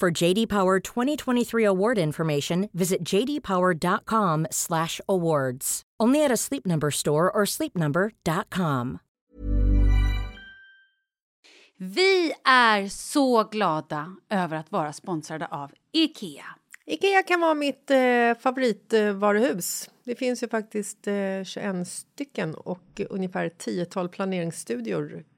For 0.00 0.22
JD 0.22 0.48
Power 0.48 0.80
2023 0.80 1.64
award 1.64 1.98
information, 1.98 2.68
visit 2.72 3.04
jdpower.com/awards. 3.04 5.82
Only 6.02 6.24
at 6.24 6.32
a 6.32 6.36
Sleep 6.36 6.66
Number 6.66 6.90
store 6.90 7.30
or 7.30 7.46
sleepnumber.com. 7.46 8.98
Vi 11.76 12.32
är 12.44 12.88
så 12.88 13.44
glada 13.44 14.16
över 14.30 14.56
att 14.56 14.72
vara 14.72 14.92
sponsrade 14.92 15.46
av 15.46 15.70
Ikea. 15.92 16.46
Ikea 16.86 17.22
kan 17.22 17.40
vara 17.40 17.54
mitt 17.54 17.90
eh, 17.90 18.34
favoritvaruhus. 18.40 19.90
Det 20.04 20.14
finns 20.14 20.42
ju 20.42 20.48
faktiskt 20.48 21.06
eh, 21.06 21.44
21 21.44 21.88
stycken 21.88 22.54
och 22.54 23.00
ungefär 23.10 23.48
10-tal 23.48 24.08
planeringsstudior 24.08 25.24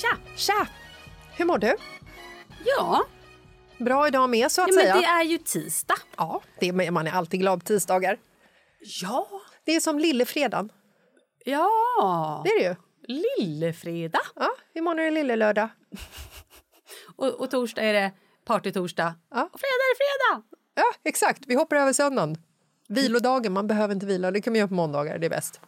Tja! 0.00 0.16
Tja! 0.36 0.66
Hur 1.36 1.44
mår 1.44 1.58
du? 1.58 1.76
Ja, 2.64 3.04
Bra 3.78 4.08
idag 4.08 4.30
med 4.30 4.52
så 4.52 4.62
att 4.62 4.68
ja 4.68 4.74
men 4.74 4.82
säga. 4.82 4.94
det 4.96 5.04
är 5.04 5.22
ju 5.24 5.38
tisdag. 5.38 5.94
Ja, 6.16 6.40
det, 6.60 6.68
är- 6.68 6.90
man 6.90 7.06
är 7.06 7.12
alltid 7.12 7.40
glad 7.40 7.60
på 7.60 7.64
tisdagar. 7.66 8.18
Ja. 9.02 9.28
Det 9.64 9.72
är 9.76 9.80
som 9.80 9.98
lillefredagen. 9.98 10.72
Ja. 11.44 12.42
Det 12.44 12.50
är 12.50 12.58
det 12.58 12.64
ju. 12.68 12.76
Lillefredag. 13.38 14.20
Ja, 14.34 14.50
imorgon 14.74 14.98
är 14.98 15.04
det 15.04 15.10
lillelördag. 15.10 15.68
Och, 17.16 17.26
och 17.40 17.50
torsdag 17.50 17.82
är 17.82 17.92
det 17.92 18.12
partytorsdag. 18.44 19.14
Ja. 19.30 19.48
Och 19.52 19.60
fredag 19.60 19.84
är 19.88 19.94
det 19.94 19.98
fredag. 19.98 20.42
Ja, 20.74 20.92
exakt. 21.04 21.42
Vi 21.46 21.54
hoppar 21.54 21.76
över 21.76 21.92
söndagen. 21.92 22.36
Vilodagen, 22.88 23.52
man 23.52 23.66
behöver 23.66 23.94
inte 23.94 24.06
vila. 24.06 24.30
Det 24.30 24.40
kan 24.40 24.52
man 24.52 24.58
göra 24.58 24.68
på 24.68 24.74
måndagar, 24.74 25.18
det 25.18 25.26
är 25.26 25.30
bäst. 25.30 25.60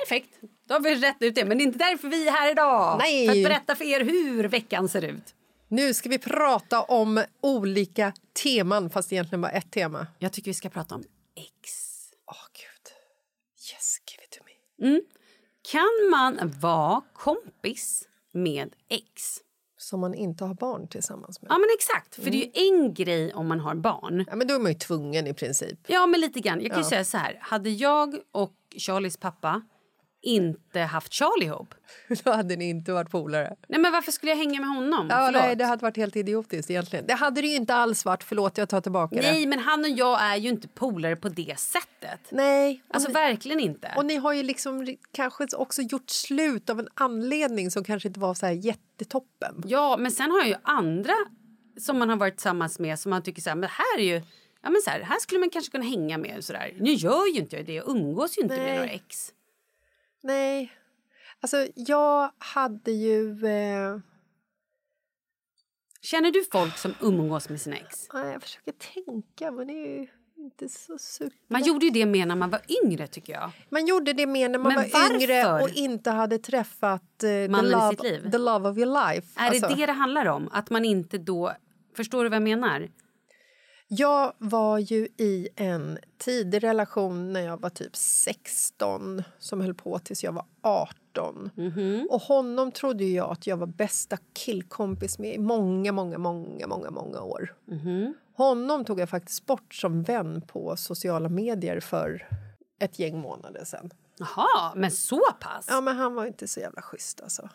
Perfekt. 0.00 0.38
Då 0.68 0.74
har 0.74 0.80
vi 0.80 0.94
rätt 0.94 1.16
ut 1.20 1.34
det. 1.34 1.44
Men 1.44 1.58
det 1.58 1.64
är 1.64 1.66
inte 1.66 1.78
därför 1.78 2.08
vi 2.08 2.28
är 2.28 2.32
här 2.32 2.50
idag. 2.50 2.98
Nej. 2.98 3.26
För 3.26 3.32
att 3.36 3.44
berätta 3.44 3.76
för 3.76 3.84
er 3.84 4.00
hur 4.00 4.44
veckan 4.44 4.88
ser 4.88 5.04
ut. 5.04 5.34
Nu 5.68 5.94
ska 5.94 6.08
vi 6.08 6.18
prata 6.18 6.82
om 6.82 7.24
olika 7.40 8.12
teman, 8.42 8.90
fast 8.90 9.12
egentligen 9.12 9.40
bara 9.40 9.52
ett 9.52 9.70
tema. 9.70 10.06
Jag 10.18 10.32
tycker 10.32 10.50
vi 10.50 10.54
ska 10.54 10.68
prata 10.68 10.94
om 10.94 11.04
X. 11.36 11.70
Åh, 12.26 12.34
gud. 12.52 12.92
Yes, 13.72 13.98
give 14.10 14.24
it 14.24 14.30
to 14.30 14.44
me. 14.44 15.00
Kan 15.72 16.10
man 16.10 16.52
vara 16.60 17.02
kompis 17.12 18.08
med 18.32 18.74
X? 18.88 19.40
Som 19.78 20.00
man 20.00 20.14
inte 20.14 20.44
har 20.44 20.54
barn 20.54 20.88
tillsammans 20.88 21.42
med. 21.42 21.50
Ja, 21.50 21.58
men 21.58 21.68
exakt. 21.78 22.14
För 22.14 22.30
det 22.30 22.36
är 22.36 22.62
ju 22.62 22.68
en 22.68 22.94
grej 22.94 23.34
om 23.34 23.46
man 23.46 23.60
har 23.60 23.74
barn. 23.74 24.24
Ja, 24.28 24.36
men 24.36 24.46
då 24.46 24.54
är 24.54 24.58
man 24.58 24.72
ju 24.72 24.78
tvungen 24.78 25.26
i 25.26 25.34
princip. 25.34 25.78
Ja, 25.86 26.06
men 26.06 26.20
lite 26.20 26.40
grann. 26.40 26.60
Jag 26.60 26.70
kan 26.70 26.82
ju 26.82 26.88
säga 26.88 27.04
så 27.04 27.16
här. 27.16 27.38
Hade 27.40 27.70
jag 27.70 28.14
och 28.32 28.54
Charlies 28.78 29.16
pappa 29.16 29.62
inte 30.26 30.80
haft 30.80 31.12
Charlie 31.12 31.46
ihop. 31.46 31.74
Då 32.24 32.32
hade 32.32 32.56
ni 32.56 32.68
inte 32.68 32.92
varit 32.92 33.10
polare. 33.10 33.56
Nej, 33.68 33.80
men 33.80 33.92
varför 33.92 34.12
skulle 34.12 34.32
jag 34.32 34.36
hänga 34.38 34.60
med 34.60 34.68
honom? 34.68 35.06
Ja, 35.10 35.26
Förlåt. 35.26 35.42
nej, 35.42 35.56
det 35.56 35.64
hade 35.64 35.82
varit 35.82 35.96
helt 35.96 36.16
idiotiskt 36.16 36.70
egentligen. 36.70 37.06
Det 37.06 37.14
hade 37.14 37.40
det 37.40 37.46
ju 37.46 37.54
inte 37.56 37.74
alls 37.74 38.04
varit. 38.04 38.22
Förlåt, 38.22 38.58
jag 38.58 38.68
tar 38.68 38.80
tillbaka 38.80 39.16
det. 39.16 39.32
Nej, 39.32 39.46
men 39.46 39.58
han 39.58 39.80
och 39.80 39.90
jag 39.90 40.22
är 40.22 40.36
ju 40.36 40.48
inte 40.48 40.68
polare 40.68 41.16
på 41.16 41.28
det 41.28 41.58
sättet. 41.58 42.20
Nej. 42.30 42.82
Alltså 42.88 43.08
ni, 43.08 43.14
verkligen 43.14 43.60
inte. 43.60 43.92
och 43.96 44.06
ni 44.06 44.16
har 44.16 44.32
ju 44.32 44.42
liksom 44.42 44.96
kanske 45.12 45.46
också 45.56 45.82
gjort 45.82 46.10
slut 46.10 46.70
av 46.70 46.78
en 46.80 46.88
anledning 46.94 47.70
som 47.70 47.84
kanske 47.84 48.08
inte 48.08 48.20
var 48.20 48.34
så 48.34 48.46
här 48.46 48.52
jättetoppen. 48.52 49.62
Ja, 49.66 49.96
men 49.96 50.10
sen 50.10 50.30
har 50.30 50.38
jag 50.38 50.48
ju 50.48 50.56
andra 50.62 51.14
som 51.80 51.98
man 51.98 52.08
har 52.08 52.16
varit 52.16 52.36
tillsammans 52.36 52.78
med 52.78 52.98
som 52.98 53.10
man 53.10 53.22
tycker 53.22 53.42
så 53.42 53.50
här, 53.50 53.56
men 53.56 53.68
här 53.68 53.98
är 53.98 54.04
ju, 54.04 54.22
ja 54.62 54.70
men 54.70 54.82
så 54.84 54.90
här, 54.90 55.00
här 55.00 55.18
skulle 55.20 55.40
man 55.40 55.50
kanske 55.50 55.70
kunna 55.70 55.84
hänga 55.84 56.18
med 56.18 56.44
så 56.44 56.52
där. 56.52 56.74
Nu 56.80 56.92
gör 56.92 57.26
ju 57.26 57.40
inte 57.40 57.56
jag 57.56 57.66
det, 57.66 57.74
jag 57.74 57.88
umgås 57.88 58.38
ju 58.38 58.42
inte 58.42 58.56
Nej. 58.56 58.64
med 58.66 58.76
några 58.76 58.90
ex. 58.90 59.32
Nej. 60.26 60.72
Alltså, 61.40 61.66
jag 61.74 62.30
hade 62.38 62.90
ju... 62.92 63.46
Eh, 63.46 63.98
Känner 66.00 66.30
du 66.30 66.44
folk 66.52 66.78
som 66.78 66.94
umgås 67.00 67.48
med 67.48 67.60
sina 67.60 67.76
ex? 67.76 68.08
nej, 68.12 68.32
jag 68.32 68.42
försöker 68.42 68.72
tänka, 68.72 69.50
men 69.50 69.66
det 69.66 69.72
är 69.72 70.00
ju 70.00 70.06
inte 70.38 70.68
så 70.68 70.98
super... 70.98 71.38
Man 71.48 71.62
gjorde 71.62 71.84
ju 71.86 71.90
det 71.90 72.06
mer 72.06 72.26
när 72.26 72.36
man 72.36 72.50
var 72.50 72.60
yngre 72.84 73.06
tycker 73.06 73.32
jag. 73.32 73.50
Man 73.70 73.86
gjorde 73.86 74.12
det 74.12 74.26
mer 74.26 74.48
när 74.48 74.58
man 74.58 74.74
Men 74.74 74.90
var 74.90 75.14
yngre 75.14 75.44
varför? 75.44 75.62
och 75.64 75.70
inte 75.76 76.10
hade 76.10 76.38
träffat 76.38 77.22
eh, 77.22 77.28
the, 77.28 77.48
love, 77.48 77.90
sitt 77.90 78.02
liv. 78.02 78.30
the 78.30 78.38
love 78.38 78.68
of 78.68 78.78
your 78.78 79.12
life. 79.12 79.40
Är 79.40 79.48
Alltså, 79.48 79.68
det 79.68 79.74
det 79.74 79.86
det 79.86 79.92
handlar 79.92 80.26
om? 80.26 80.48
Att 80.52 80.70
man 80.70 80.84
inte 80.84 81.18
då, 81.18 81.52
förstår 81.96 82.22
du 82.24 82.28
vad 82.30 82.36
jag 82.36 82.42
menar? 82.42 82.88
Jag 83.88 84.32
var 84.38 84.78
ju 84.78 85.08
i 85.16 85.48
en 85.56 85.98
tidig 86.18 86.62
relation 86.62 87.32
när 87.32 87.40
jag 87.40 87.60
var 87.60 87.70
typ 87.70 87.96
16 87.96 89.22
som 89.38 89.60
höll 89.60 89.74
på 89.74 89.98
tills 89.98 90.24
jag 90.24 90.32
var 90.32 90.44
18. 90.62 91.50
Mhm. 91.54 92.08
Och 92.10 92.20
honom 92.20 92.72
trodde 92.72 93.04
jag 93.04 93.30
att 93.30 93.46
jag 93.46 93.56
var 93.56 93.66
bästa 93.66 94.16
killkompis 94.32 95.18
med 95.18 95.34
i 95.34 95.38
många, 95.38 95.92
många, 95.92 96.18
många, 96.18 96.66
många, 96.66 96.90
många 96.90 97.20
år. 97.20 97.54
Mhm. 97.64 98.14
Honom 98.36 98.84
tog 98.84 99.00
jag 99.00 99.08
faktiskt 99.08 99.46
bort 99.46 99.74
som 99.74 100.02
vän 100.02 100.42
på 100.42 100.76
sociala 100.76 101.28
medier 101.28 101.80
för 101.80 102.28
ett 102.78 102.98
gäng 102.98 103.18
månader 103.18 103.64
sedan. 103.64 103.90
Jaha, 104.18 104.72
men 104.74 104.90
så 104.90 105.20
pass? 105.40 105.66
Ja, 105.68 105.80
men 105.80 105.96
han 105.96 106.14
var 106.14 106.26
inte 106.26 106.48
så 106.48 106.60
jävla 106.60 106.82
schysst 106.82 107.20
alltså. 107.20 107.48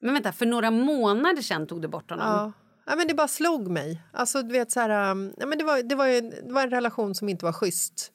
Men 0.00 0.14
vänta, 0.14 0.32
för 0.32 0.46
några 0.46 0.70
månader 0.70 1.42
sedan 1.42 1.66
tog 1.66 1.82
du 1.82 1.88
bort 1.88 2.10
honom? 2.10 2.26
Ja. 2.26 2.52
Ja, 2.86 2.96
men 2.96 3.08
det 3.08 3.14
bara 3.14 3.28
slog 3.28 3.68
mig. 3.70 4.02
Alltså, 4.12 4.42
du 4.42 4.52
vet, 4.52 4.72
så 4.72 4.80
här, 4.80 5.10
um, 5.10 5.34
ja, 5.38 5.46
men 5.46 5.58
det, 5.58 5.64
var, 5.64 5.82
det, 5.82 5.94
var 5.94 6.06
ju, 6.06 6.20
det 6.20 6.52
var 6.52 6.62
en 6.62 6.70
relation 6.70 7.14
som 7.14 7.28
inte 7.28 7.44
var 7.44 7.52
schysst. 7.52 8.12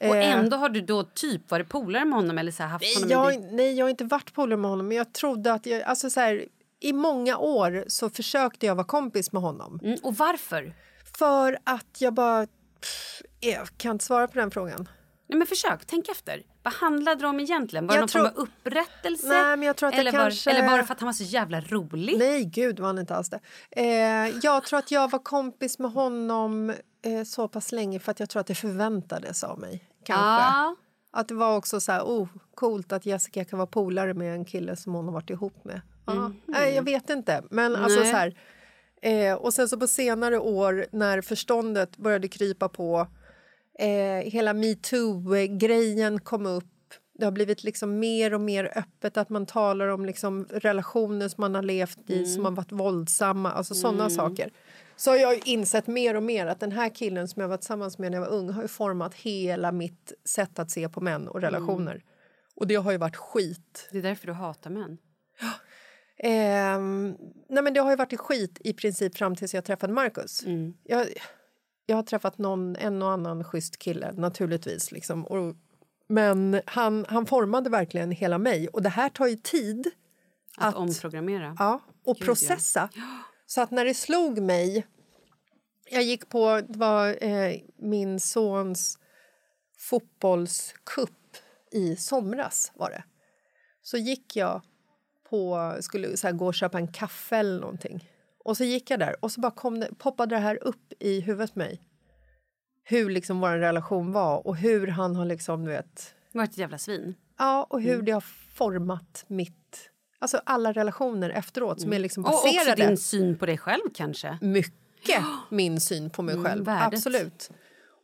Och 0.00 0.16
Eh, 0.16 0.32
ändå 0.32 0.56
har 0.56 0.68
du 0.68 0.80
då 0.80 1.02
typ 1.02 1.50
varit 1.50 1.68
polare 1.68 2.04
med 2.04 2.18
honom 2.18 2.38
eller 2.38 2.52
så 2.52 2.62
här, 2.62 2.70
haft 2.70 2.82
Nej 2.82 2.94
honom 2.94 3.10
jag, 3.10 3.52
nej, 3.52 3.74
jag 3.74 3.84
har 3.84 3.90
inte 3.90 4.04
varit 4.04 4.34
polare 4.34 4.56
med 4.56 4.70
honom. 4.70 4.88
Men 4.88 4.96
jag 4.96 5.12
trodde 5.12 5.52
att 5.52 5.66
jag, 5.66 5.82
alltså 5.82 6.10
så 6.10 6.20
här, 6.20 6.44
I 6.80 6.92
många 6.92 7.38
år 7.38 7.84
så 7.88 8.10
försökte 8.10 8.66
jag 8.66 8.74
vara 8.74 8.86
kompis 8.86 9.32
med 9.32 9.42
honom. 9.42 9.80
Mm, 9.82 9.98
och 10.02 10.16
varför? 10.16 10.74
För 11.18 11.58
att 11.64 12.00
jag 12.00 12.14
bara... 12.14 12.46
Pff, 12.80 13.22
jag 13.40 13.68
kan 13.76 13.92
inte 13.92 14.04
svara 14.04 14.28
på 14.28 14.38
den 14.38 14.50
frågan. 14.50 14.88
Nej, 15.28 15.38
men 15.38 15.46
försök, 15.46 15.86
tänk 15.86 16.08
efter. 16.08 16.42
Vad 16.62 16.72
handlade 16.74 17.20
det 17.20 17.26
om 17.26 17.40
egentligen? 17.40 17.86
Var 17.86 17.94
det 17.94 17.96
Jag 17.96 18.02
någon 18.02 18.08
tror- 18.08 18.22
form 18.22 18.32
av 18.36 18.42
upprättelse? 18.42 19.28
Nej, 19.28 19.56
men 19.56 19.62
jag 19.62 19.76
tror 19.76 19.88
att 19.88 19.94
det 19.94 20.00
eller, 20.00 20.12
kanske- 20.12 20.50
var, 20.50 20.58
eller 20.58 20.68
bara 20.68 20.84
för 20.84 20.94
att 20.94 21.00
han 21.00 21.06
var 21.06 21.12
så 21.12 21.24
jävla 21.24 21.60
rolig? 21.60 22.18
Nej, 22.18 22.44
gud 22.44 22.80
var 22.80 22.86
han 22.86 22.98
inte 22.98 23.14
alls 23.14 23.30
det. 23.30 23.40
Eh, 23.70 24.28
jag 24.42 24.64
tror 24.64 24.78
att 24.78 24.90
jag 24.90 25.10
var 25.10 25.18
kompis 25.18 25.78
med 25.78 25.90
honom 25.92 26.70
eh, 27.02 27.22
så 27.24 27.48
pass 27.48 27.72
länge 27.72 28.00
för 28.00 28.10
att 28.10 28.20
jag 28.20 28.28
tror 28.28 28.40
att 28.40 28.46
det 28.46 28.54
förväntades 28.54 29.44
av 29.44 29.58
mig. 29.58 29.84
Kanske. 30.04 30.24
Ja. 30.24 30.76
Att 31.10 31.28
det 31.28 31.34
var 31.34 31.56
också 31.56 31.80
så 31.80 31.92
här, 31.92 32.02
oh, 32.02 32.28
coolt 32.54 32.92
att 32.92 33.06
Jessica 33.06 33.44
kan 33.44 33.58
vara 33.58 33.66
polare 33.66 34.14
med 34.14 34.34
en 34.34 34.44
kille 34.44 34.76
som 34.76 34.94
hon 34.94 35.04
har 35.04 35.12
varit 35.12 35.30
ihop 35.30 35.64
med. 35.64 35.80
Ja. 36.06 36.32
Nej, 36.46 36.74
jag 36.74 36.82
vet 36.82 37.10
inte. 37.10 37.42
Men 37.50 37.76
alltså 37.76 38.00
Nej. 38.00 38.10
så 38.10 38.16
här, 38.16 38.34
eh, 39.02 39.34
och 39.34 39.54
sen 39.54 39.68
så 39.68 39.76
på 39.80 39.86
senare 39.86 40.38
år 40.38 40.86
när 40.92 41.20
förståndet 41.20 41.96
började 41.96 42.28
krypa 42.28 42.68
på, 42.68 43.06
eh, 43.78 44.30
hela 44.30 44.52
metoo-grejen 44.52 46.20
kom 46.20 46.46
upp. 46.46 46.64
Det 47.18 47.24
har 47.24 47.32
blivit 47.32 47.64
liksom 47.64 47.98
mer 47.98 48.34
och 48.34 48.40
mer 48.40 48.72
öppet 48.78 49.16
att 49.16 49.28
man 49.28 49.46
talar 49.46 49.88
om 49.88 50.06
liksom 50.06 50.46
relationer 50.50 51.28
som 51.28 51.40
man 51.40 51.54
har 51.54 51.62
levt 51.62 52.10
i 52.10 52.24
som 52.26 52.44
har 52.44 52.52
varit 52.52 52.72
våldsamma, 52.72 53.52
alltså 53.52 53.74
sådana 53.74 54.10
saker. 54.10 54.50
Så 54.96 55.10
har 55.10 55.16
jag 55.16 55.34
ju 55.34 55.40
insett 55.44 55.86
mer 55.86 56.14
och 56.14 56.22
mer 56.22 56.46
att 56.46 56.60
den 56.60 56.72
här 56.72 56.88
killen 56.88 57.28
som 57.28 57.42
jag 57.42 57.48
var 57.48 57.56
tillsammans 57.56 57.98
med 57.98 58.10
när 58.10 58.18
jag 58.18 58.26
var 58.26 58.36
ung 58.36 58.50
har 58.50 58.62
ju 58.62 58.68
format 58.68 59.14
hela 59.14 59.72
mitt 59.72 60.12
sätt 60.24 60.58
att 60.58 60.70
se 60.70 60.88
på 60.88 61.00
män 61.00 61.28
och 61.28 61.40
relationer. 61.40 62.02
Och 62.56 62.66
det 62.66 62.74
har 62.74 62.92
ju 62.92 62.98
varit 62.98 63.16
skit. 63.16 63.88
Det 63.92 63.98
är 63.98 64.02
därför 64.02 64.26
du 64.26 64.32
hatar 64.32 64.70
män. 64.70 64.98
Ehm, 66.18 67.16
nej 67.48 67.62
men 67.62 67.74
det 67.74 67.80
har 67.80 67.90
ju 67.90 67.96
varit 67.96 68.20
skit 68.20 68.58
i 68.64 68.72
princip 68.72 69.16
fram 69.16 69.36
tills 69.36 69.54
jag 69.54 69.64
träffade 69.64 69.92
Marcus. 69.92 70.42
Jag, 70.84 71.06
jag 71.86 71.96
har 71.96 72.02
träffat 72.02 72.38
någon, 72.38 72.76
en 72.76 73.02
och 73.02 73.10
annan 73.10 73.44
schysst 73.44 73.78
kille, 73.78 74.12
naturligtvis. 74.12 74.92
Liksom. 74.92 75.26
Och, 75.26 75.54
men 76.08 76.60
han, 76.66 77.06
han 77.08 77.26
formade 77.26 77.70
verkligen 77.70 78.10
hela 78.10 78.38
mig. 78.38 78.68
Och 78.68 78.82
det 78.82 78.88
här 78.88 79.08
tar 79.08 79.26
ju 79.26 79.36
tid 79.36 79.90
Att, 80.56 80.74
omprogrammera. 80.74 81.56
ja, 81.58 81.80
och 82.04 82.16
Gud, 82.16 82.22
ja. 82.22 82.26
processa. 82.26 82.88
Så 83.46 83.60
att 83.60 83.70
när 83.70 83.84
det 83.84 83.94
slog 83.94 84.42
mig... 84.42 84.86
Jag 85.90 86.02
gick 86.02 86.28
på 86.28 86.60
det 86.68 86.78
var, 86.78 87.24
eh, 87.24 87.60
min 87.76 88.20
sons 88.20 88.98
fotbollskupp 89.78 91.10
i 91.72 91.96
somras. 91.96 92.72
var 92.74 92.90
det. 92.90 93.04
Så 93.82 93.96
gick 93.96 94.36
jag 94.36 94.62
på, 95.30 95.72
skulle 95.80 96.16
så 96.16 96.26
här, 96.26 96.34
gå 96.34 96.46
och 96.46 96.54
köpa 96.54 96.78
en 96.78 96.88
kaffe 96.92 97.36
eller 97.36 97.60
någonting. 97.60 98.08
Och 98.46 98.56
så 98.56 98.64
gick 98.64 98.90
jag 98.90 98.98
där 99.00 99.24
och 99.24 99.32
så 99.32 99.40
bara 99.40 99.50
kom 99.52 99.80
det, 99.80 99.88
poppade 99.98 100.34
det 100.34 100.38
här 100.38 100.58
upp 100.64 100.92
i 101.00 101.20
huvudet 101.20 101.52
på 101.52 101.58
mig. 101.58 101.80
Hur 102.84 103.10
liksom 103.10 103.40
vår 103.40 103.50
relation 103.50 104.12
var 104.12 104.46
och 104.46 104.56
hur 104.56 104.86
han 104.86 105.16
har 105.16 105.24
liksom, 105.24 105.64
du 105.64 105.70
vet... 105.70 106.14
Varit 106.32 106.50
ett 106.50 106.58
jävla 106.58 106.78
svin. 106.78 107.14
Ja, 107.38 107.66
och 107.70 107.80
hur 107.82 107.92
Mm. 107.94 108.04
det 108.04 108.12
har 108.12 108.24
format 108.54 109.24
mitt... 109.28 109.90
Alltså 110.18 110.40
alla 110.46 110.72
relationer 110.72 111.30
efteråt 111.30 111.80
som 111.80 111.92
är 111.92 111.98
liksom 111.98 112.24
Mm. 112.24 112.34
Och 112.34 112.38
också 112.44 112.56
baserade... 112.56 112.86
din 112.86 112.96
syn 112.98 113.38
på 113.38 113.46
dig 113.46 113.58
själv 113.58 113.82
kanske. 113.94 114.38
Mycket 114.40 115.22
min 115.50 115.80
syn 115.80 116.10
på 116.10 116.22
mig 116.22 116.34
Mm, 116.34 116.44
själv. 116.46 116.64
värdet. 116.64 116.86
Absolut. 116.94 117.50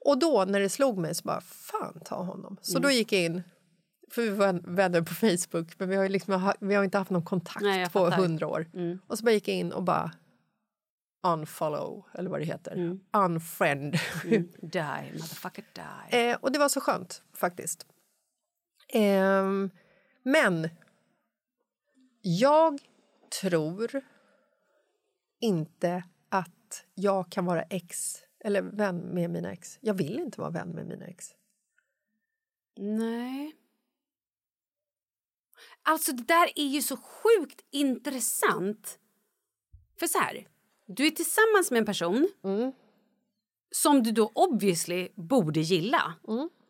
Och 0.05 0.19
då 0.19 0.44
när 0.44 0.61
det 0.61 0.69
slog 0.69 0.99
mig 0.99 1.15
så 1.15 1.23
bara, 1.25 1.41
fan 1.41 2.00
ta 2.05 2.23
honom. 2.23 2.56
Så 2.62 2.73
Mm. 2.73 2.83
då 2.83 2.91
gick 2.91 3.12
jag 3.12 3.23
in, 3.23 3.43
för 4.11 4.23
vi 4.23 4.29
var 4.29 4.61
vänner 4.75 5.00
på 5.03 5.15
Facebook 5.15 5.79
men 5.79 5.89
vi 5.89 5.97
har, 5.97 6.09
liksom, 6.09 6.53
vi 6.61 6.75
har 6.75 6.85
inte 6.85 6.99
haft 6.99 7.11
någon 7.11 7.25
kontakt 7.25 7.61
Nej, 7.61 7.91
på 7.91 8.11
hundra 8.11 8.47
år. 8.47 8.67
Mm. 8.75 8.99
Och 9.06 9.19
så 9.19 9.25
bara 9.25 9.33
gick 9.33 9.49
jag 9.49 9.56
in 9.56 9.73
och 9.73 9.83
bara 9.83 10.11
unfollow, 11.22 12.04
eller 12.14 12.30
vad 12.30 12.40
det 12.40 12.44
heter. 12.44 12.72
Mm. 12.72 13.00
Unfriend. 13.12 13.92
Die, 14.62 15.12
motherfucker 15.12 15.64
die. 15.74 16.30
Eh, 16.30 16.38
och 16.40 16.52
det 16.52 16.58
var 16.58 16.69
så 16.69 16.80
skönt, 16.80 17.22
faktiskt. 17.32 17.86
Ehm, 18.88 19.70
men 20.22 20.69
jag 22.20 22.80
tror 23.40 24.02
inte 25.40 26.05
att 26.29 26.84
jag 26.94 27.32
kan 27.32 27.44
vara 27.44 27.62
ex 27.62 28.17
eller 28.44 28.62
vän 28.62 28.98
med 28.98 29.31
mina 29.31 29.52
ex. 29.52 29.79
Jag 29.81 29.94
vill 29.94 30.19
inte 30.19 30.41
vara 30.41 30.50
vän 30.50 30.69
med 30.69 30.86
mina 30.86 31.06
ex. 31.06 31.34
Nej. 32.76 33.56
Alltså 35.82 36.12
det 36.12 36.24
där 36.24 36.50
är 36.56 36.67
ju 36.67 36.82
så 36.82 36.96
sjukt 36.96 37.64
intressant. 37.70 38.98
För 39.98 40.06
så 40.06 40.19
här, 40.19 40.48
du 40.86 41.06
är 41.06 41.10
tillsammans 41.10 41.70
med 41.70 41.79
en 41.79 41.86
person 41.86 42.29
som 43.70 44.03
du 44.03 44.12
då 44.12 44.31
obviously 44.34 45.08
borde 45.15 45.60
gilla. 45.60 46.15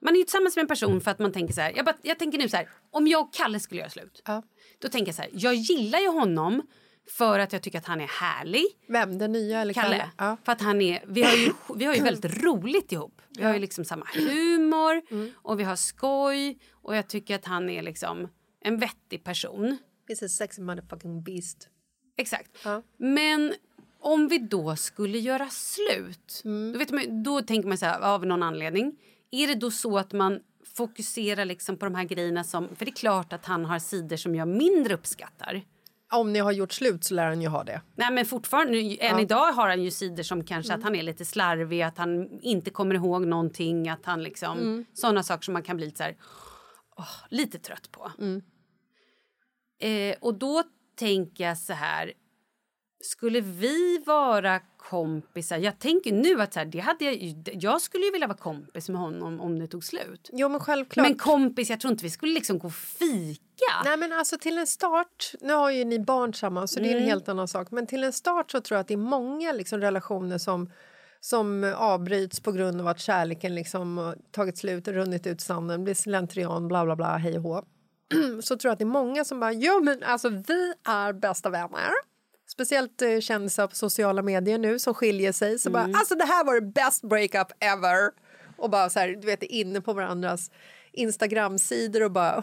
Man 0.01 0.15
är 0.15 0.19
ju 0.19 0.25
tillsammans 0.25 0.57
med 0.57 0.63
en 0.63 0.69
person 0.69 1.01
för 1.01 1.11
att 1.11 1.19
man 1.19 1.33
tänker 1.33 1.55
så 1.55 1.61
här, 1.61 1.73
jag, 1.77 1.85
bara, 1.85 1.97
jag 2.03 2.19
tänker 2.19 2.39
nu 2.39 2.49
så 2.49 2.57
här, 2.57 2.69
om 2.91 3.07
jag 3.07 3.21
och 3.21 3.35
Kalle 3.35 3.61
skulle 3.61 3.81
göra 3.81 3.91
slut. 3.91 4.23
Ja. 4.25 4.43
Då 4.79 4.89
tänker 4.89 5.09
jag 5.09 5.15
så 5.15 5.23
här, 5.23 5.31
jag 5.35 5.55
gillar 5.55 5.99
ju 5.99 6.09
honom 6.09 6.63
för 7.11 7.39
att 7.39 7.53
jag 7.53 7.63
tycker 7.63 7.79
att 7.79 7.87
han 7.87 8.01
är 8.01 8.07
härlig. 8.07 8.65
Vem? 8.89 9.19
Den 9.19 9.33
nya 9.33 9.61
eller 9.61 9.75
Kalle? 9.75 9.97
Kalle. 9.97 10.11
Ja. 10.19 10.37
För 10.45 10.53
att 10.53 10.61
han 10.61 10.81
är, 10.81 11.05
vi, 11.07 11.23
har 11.23 11.37
ju, 11.37 11.53
vi 11.77 11.85
har 11.85 11.95
ju 11.95 12.03
väldigt 12.03 12.43
roligt 12.43 12.93
ihop. 12.93 13.23
Vi 13.29 13.45
har 13.45 13.55
ju 13.55 13.61
liksom 13.61 13.85
samma 13.85 14.07
humor 14.15 15.03
och 15.35 15.61
vi 15.61 15.65
har 15.65 15.77
skoj. 15.77 16.59
Och 16.73 16.97
jag 16.97 17.09
tycker 17.09 17.35
att 17.35 17.45
han 17.45 17.71
är 17.71 17.83
liksom 17.83 18.29
en 18.61 18.79
vettig 18.79 19.25
person. 19.25 19.79
He's 20.09 20.25
a 20.25 20.29
sexy 20.29 20.63
motherfucking 20.63 21.23
beast. 21.23 21.69
Exakt. 22.17 22.51
Ja. 22.65 22.83
Men 22.97 23.55
om 24.03 24.29
vi 24.29 24.39
då 24.39 24.77
skulle 24.77 25.19
göra 25.19 25.49
slut, 25.49 26.43
Mm. 26.45 26.73
då, 26.73 26.79
vet 26.79 26.91
man, 26.91 27.23
då 27.23 27.43
tänker 27.43 27.69
man 27.69 27.79
så 27.79 27.87
här, 27.87 28.01
av 28.01 28.27
någon 28.27 28.43
anledning. 28.43 28.97
Är 29.31 29.47
det 29.47 29.55
då 29.55 29.71
så 29.71 29.99
att 29.99 30.13
man 30.13 30.41
fokuserar 30.77 31.45
liksom 31.45 31.77
på 31.77 31.85
de 31.85 31.95
här 31.95 32.05
grejerna 32.05 32.45
som... 32.45 32.77
För 32.77 32.85
det 32.85 32.91
är 32.91 32.95
klart 32.97 33.33
att 33.33 33.47
han 33.47 33.65
har 33.65 33.79
sidor 33.79 34.17
som 34.17 34.35
jag 34.35 34.49
mindre 34.49 34.95
uppskattar. 34.95 35.63
Om 36.13 36.33
ni 36.33 36.39
har 36.39 36.53
gjort 36.53 36.73
slut 36.73 37.05
så 37.05 37.15
lär 37.15 37.27
han 37.27 37.43
ju 37.43 37.49
ha 37.49 37.65
det. 37.65 37.81
Nej 37.95 38.13
men 38.13 38.27
fortfarande, 38.27 38.79
än 39.01 39.19
idag 39.19 39.53
har 39.53 39.69
han 39.69 39.83
ju 39.83 39.91
sidor 39.91 40.23
som 40.23 40.45
kanske 40.45 40.75
att 40.75 40.83
han 40.83 40.95
är 40.95 41.03
lite 41.03 41.25
slarvig, 41.25 41.83
att 41.83 41.99
han 41.99 42.41
inte 42.41 42.71
kommer 42.71 42.95
ihåg 42.95 43.27
någonting, 43.27 43.89
att 43.89 44.07
han 44.07 44.23
liksom, 44.23 44.85
sådana 44.93 45.23
saker 45.23 45.43
som 45.43 45.53
man 45.53 45.63
kan 45.63 45.77
bli 45.77 45.87
lite 45.87 45.97
så 45.99 46.03
här, 46.05 46.17
åh, 46.97 47.15
lite 47.31 47.59
trött 47.59 47.91
på. 47.93 48.13
Eh, 49.81 50.17
och 50.21 50.35
då 50.35 50.63
tänker 50.97 51.45
jag 51.45 51.59
så 51.59 51.73
här, 51.73 52.13
Skulle 53.03 53.41
vi 53.41 54.03
vara 54.07 54.61
kompisar? 54.77 55.59
Jag 55.59 55.79
tänker 55.79 56.13
nu 56.13 56.41
att 56.43 56.53
så 56.53 56.59
här, 56.59 56.67
det 56.67 56.79
hade 56.79 57.05
jag, 57.05 57.15
ju- 57.15 57.43
jag 57.53 57.81
skulle 57.81 58.05
ju 58.05 58.11
vilja 58.13 58.27
vara 58.27 58.39
kompis 58.39 58.89
med 58.89 59.01
honom 59.01 59.41
om 59.41 59.59
det 59.59 59.67
tog 59.67 59.85
slut. 59.85 60.31
Jo, 60.33 60.49
men 60.49 60.61
självklart. 60.61 61.07
Men 61.09 61.19
kompis, 61.19 61.71
jag 61.71 61.81
tror 61.81 61.93
inte 61.93 62.05
vi 62.05 62.11
skulle 62.11 62.33
liksom 62.33 62.59
gå 62.59 62.67
och 62.67 62.75
fika. 62.75 63.41
Nej, 63.85 63.97
men 63.97 64.13
alltså 64.13 64.39
till 64.39 64.59
en 64.59 64.67
start, 64.67 65.33
nu 65.41 65.53
har 65.53 65.71
ju 65.71 65.85
ni 65.85 65.99
barn 65.99 66.33
tillsammans 66.33 66.73
så 66.73 66.81
det 66.81 66.93
är 66.93 66.97
en 66.97 67.03
helt 67.05 67.29
annan 67.29 67.49
sak, 67.49 67.71
men 67.71 67.87
till 67.87 68.05
en 68.05 68.13
start 68.13 68.51
så 68.51 68.61
tror 68.61 68.77
jag 68.77 68.81
att 68.81 68.89
det 68.89 68.95
är 68.95 68.99
många 68.99 69.53
liksom, 69.53 69.81
relationer 69.81 70.39
som 70.39 70.71
som 71.21 71.75
avbryts 71.77 72.41
på 72.41 72.53
grund 72.53 72.81
av 72.81 72.87
att 72.89 73.01
kärleken 73.01 73.55
liksom 73.55 74.15
tagit 74.31 74.59
slut, 74.59 74.89
runnit 74.89 75.27
ut 75.27 75.41
sanden, 75.41 75.85
blir 75.85 75.95
slentrian, 75.95 76.69
bla 76.69 76.85
bla 76.85 76.97
bla, 76.97 77.17
hej 77.17 77.37
och 77.37 77.43
hå. 77.43 77.65
så 78.43 78.57
tror 78.57 78.69
jag 78.69 78.73
att 78.73 78.79
det 78.79 78.85
är 78.85 78.87
många 78.87 79.25
som 79.25 79.41
bara, 79.41 79.53
jo 79.53 79.81
men 79.83 80.03
alltså 80.03 80.29
vi 80.29 80.73
är 80.89 81.13
bästa 81.13 81.51
vänner. 81.51 81.91
Speciellt 82.53 83.03
eh, 83.03 83.21
kändisar 83.21 83.67
på 83.67 83.75
sociala 83.77 84.23
medier 84.23 84.59
nu 84.59 84.79
som 84.79 84.95
skiljer 84.95 85.33
sig. 85.33 85.59
Så 85.59 85.71
bara, 85.71 85.83
alltså 85.95 86.15
det 86.15 86.25
här 86.25 86.45
var 86.45 86.55
det 86.55 86.67
best 86.67 87.03
breakup 87.03 87.47
ever. 87.61 88.11
Och 88.57 88.71
bara 88.71 88.91
så 88.91 88.99
här, 88.99 89.09
du 89.09 89.27
vet, 89.27 89.43
inne 89.43 89.81
på 89.81 89.93
varandras 89.93 90.51
Instagram-sidor 90.93 92.03
och 92.03 92.11
bara 92.11 92.43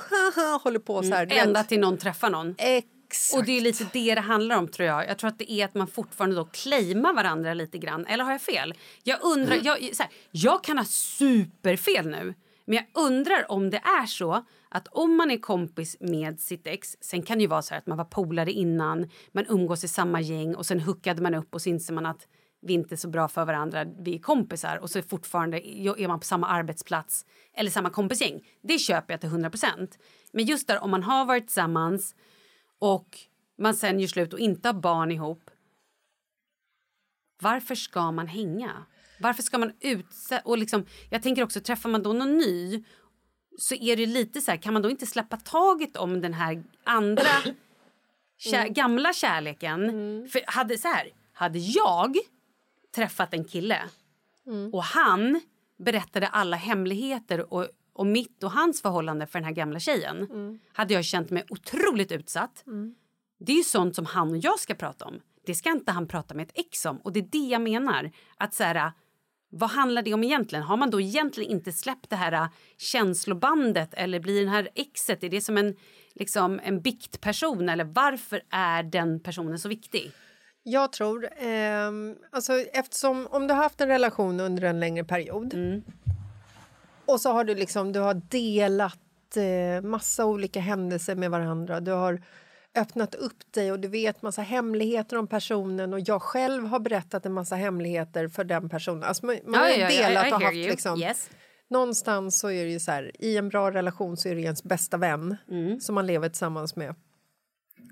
håller 0.64 0.80
på 0.80 1.04
så 1.04 1.14
här. 1.14 1.26
vet. 1.26 1.46
Ända 1.46 1.64
till 1.64 1.80
någon 1.80 1.98
träffar 1.98 2.30
någon. 2.30 2.56
Exakt. 2.58 3.40
Och 3.40 3.46
det 3.46 3.58
är 3.58 3.62
lite 3.62 3.86
det 3.94 4.16
det 4.16 4.22
handlar 4.22 4.58
om 4.58 4.68
tror 4.68 4.88
jag. 4.88 5.08
Jag 5.10 5.18
tror 5.18 5.28
att 5.28 5.40
det 5.40 5.52
är 5.52 5.66
att 5.66 5.74
man 5.76 5.88
fortfarande 5.88 6.36
då 6.36 6.46
claimar 6.46 7.14
varandra 7.14 7.54
lite 7.54 7.78
grann. 7.78 8.06
Eller 8.06 8.24
har 8.24 8.32
jag 8.32 8.42
fel? 8.42 8.74
Jag 9.04 9.18
undrar, 9.22 9.54
Mm. 9.54 9.66
jag, 9.66 9.76
här, 9.76 10.10
jag 10.32 10.64
kan 10.64 10.78
ha 10.78 10.86
superfel 10.86 12.08
nu. 12.08 12.34
Men 12.70 12.76
jag 12.76 13.06
undrar 13.06 13.52
om 13.52 13.70
det 13.70 13.78
är 13.78 14.06
så 14.06 14.46
att 14.70 14.88
om 14.88 15.18
man 15.18 15.32
är 15.32 15.38
kompis 15.38 15.98
med 16.00 16.40
sitt 16.40 16.68
ex, 16.68 16.98
sen 17.02 17.22
kan 17.22 17.38
det 17.38 17.42
ju 17.42 17.48
vara 17.48 17.62
så 17.62 17.74
här 17.74 17.80
att 17.80 17.88
man 17.88 17.98
var 17.98 18.06
polare 18.06 18.52
innan, 18.52 19.10
man 19.32 19.46
umgås 19.50 19.84
i 19.84 19.88
samma 19.88 20.22
gäng 20.22 20.56
och 20.56 20.66
sen 20.66 20.80
hookade 20.80 21.22
man 21.22 21.36
upp 21.36 21.54
och 21.54 21.62
så 21.62 21.70
inser 21.70 21.94
man 21.94 22.06
att 22.06 22.28
vi 22.62 22.74
inte 22.74 22.96
är 22.96 22.98
så 22.98 23.08
bra 23.08 23.28
för 23.28 23.46
varandra, 23.46 23.86
vi 24.00 24.16
är 24.16 24.20
kompisar 24.20 24.78
och 24.78 24.90
så 24.90 24.98
är 24.98 25.02
fortfarande 25.02 25.68
är 25.68 26.08
man 26.08 26.20
på 26.20 26.26
samma 26.26 26.48
arbetsplats 26.48 27.26
eller 27.54 27.70
samma 27.70 27.90
kompisgäng. 27.90 28.48
Det 28.62 28.80
köper 28.80 29.14
jag 29.14 29.22
till 29.22 29.30
100% 29.30 29.98
Men 30.32 30.46
just 30.46 30.68
där 30.68 30.84
om 30.84 30.92
man 30.92 31.04
har 31.04 31.26
varit 31.26 31.48
tillsammans 31.48 32.16
och 32.80 33.18
man 33.58 33.74
sen 33.74 34.00
gör 34.00 34.08
slut 34.08 34.34
och 34.34 34.40
inte 34.40 34.68
har 34.68 34.74
barn 34.74 35.12
ihop. 35.12 35.50
Varför 37.42 37.76
ska 37.76 38.12
man 38.12 38.28
hänga? 38.28 38.86
Varför 39.20 39.44
ska 39.44 39.58
man 39.58 39.72
utsätta... 39.80 40.42
Och 40.46 40.58
liksom, 40.58 40.86
jag 41.10 41.24
tänker 41.24 41.44
också, 41.44 41.60
träffar 41.60 41.90
man 41.90 42.04
då 42.04 42.14
någon 42.14 42.38
ny 42.38 42.84
så 43.58 43.76
är 43.76 43.96
det 43.96 44.06
lite 44.06 44.42
så 44.42 44.52
här, 44.52 44.58
kan 44.58 44.74
man 44.74 44.82
då 44.82 44.90
inte 44.90 45.06
släppa 45.06 45.38
taget 45.38 45.98
om 45.98 46.22
den 46.22 46.34
här 46.34 46.64
andra 46.84 47.24
kär, 48.38 48.68
gamla 48.68 49.14
kärleken? 49.14 49.80
För 50.32 50.42
hade, 50.48 50.78
så 50.78 50.88
här, 50.88 51.10
hade 51.34 51.60
jag 51.60 52.18
träffat 52.96 53.34
en 53.34 53.46
kille 53.46 53.82
och 54.74 54.84
han 54.84 55.42
berättade 55.78 56.28
alla 56.28 56.58
hemligheter 56.58 57.54
och, 57.54 57.68
och 57.94 58.06
mitt 58.06 58.44
och 58.44 58.52
hans 58.52 58.82
förhållande 58.82 59.28
för 59.28 59.40
den 59.40 59.46
här 59.46 59.54
gamla 59.54 59.80
tjejen 59.80 60.28
hade 60.74 60.94
jag 60.94 61.06
känt 61.06 61.30
mig 61.30 61.44
otroligt 61.50 62.12
utsatt. 62.12 62.64
Det 63.40 63.52
är 63.52 63.58
ju 63.58 63.64
sånt 63.64 63.96
som 63.96 64.06
han 64.06 64.32
och 64.32 64.38
jag 64.38 64.60
ska 64.60 64.74
prata 64.76 65.06
om. 65.06 65.20
Det 65.46 65.56
ska 65.56 65.70
inte 65.70 65.92
han 65.92 66.08
prata 66.08 66.34
med 66.34 66.48
ett 66.48 66.60
ex 66.60 66.86
om. 66.86 66.98
Och 66.98 67.14
det 67.14 67.20
är 67.20 67.28
det 67.32 67.48
jag 67.48 67.62
menar. 67.62 68.12
Att 68.38 68.54
så 68.54 68.64
här, 68.64 68.92
vad 69.50 69.70
handlar 69.70 70.02
det 70.02 70.14
om 70.14 70.24
egentligen? 70.24 70.64
Har 70.64 70.78
man 70.78 70.90
då 70.90 71.02
egentligen 71.02 71.52
inte 71.52 71.72
släppt 71.72 72.10
det 72.10 72.16
här 72.16 72.32
äh, 72.32 72.48
känslobandet 72.78 73.94
eller 73.94 74.20
blir 74.20 74.40
den 74.40 74.50
här 74.50 74.70
exet, 74.76 75.24
är 75.24 75.30
det 75.30 75.42
som 75.42 75.58
en, 75.58 75.76
liksom, 76.16 76.60
en 76.64 76.82
biktperson 76.82 77.70
eller 77.70 77.84
varför 77.84 78.42
är 78.52 78.84
den 78.84 79.20
personen 79.20 79.60
så 79.60 79.70
viktig? 79.70 80.12
Jag 80.64 80.92
tror... 80.92 81.30
ehm, 81.38 82.16
alltså, 82.32 82.54
eftersom 82.54 83.28
om 83.32 83.48
du 83.48 83.54
har 83.54 83.64
haft 83.64 83.82
en 83.82 83.88
relation 83.88 84.40
under 84.40 84.64
en 84.64 84.80
längre 84.80 85.04
period 85.04 85.54
och 87.10 87.22
så 87.22 87.32
har 87.32 87.44
du 87.44 87.56
liksom 87.56 87.92
du 87.92 88.00
har 88.00 88.14
delat 88.14 89.38
eh, 89.38 89.82
massa 89.82 90.26
olika 90.26 90.60
händelser 90.60 91.16
med 91.16 91.32
varandra. 91.32 91.80
Du 91.80 91.92
har 91.92 92.22
öppnat 92.78 93.16
upp 93.16 93.54
dig 93.54 93.72
och 93.72 93.80
du 93.80 93.88
vet 93.88 94.22
massa 94.22 94.42
hemligheter 94.42 95.18
om 95.18 95.28
personen 95.28 95.94
och 95.94 96.00
jag 96.00 96.22
själv 96.22 96.66
har 96.66 96.80
berättat 96.80 97.26
en 97.26 97.34
massa 97.34 97.56
hemligheter 97.56 98.28
för 98.28 98.44
den 98.44 98.70
personen. 98.70 99.04
Alltså 99.04 99.26
man, 99.26 99.40
man 99.46 99.60
har 99.60 99.70
ju 99.70 99.88
delat 99.88 100.34
och 100.34 100.42
haft 100.42 100.56
liksom... 100.56 101.02
Yes. 101.02 101.30
Någonstans 101.70 102.40
så 102.40 102.52
är 102.52 102.66
det 102.66 102.72
ju 102.72 102.80
så 102.80 102.92
här, 102.92 103.12
i 103.20 103.38
en 103.38 103.50
bra 103.50 103.72
relation 103.72 104.18
så 104.18 104.30
är 104.30 104.36
det 104.36 104.42
ens 104.42 104.64
bästa 104.64 104.98
vän 104.98 105.38
som 105.82 105.96
man 105.96 106.08
lever 106.08 106.30
tillsammans 106.30 106.76
med. 106.76 106.96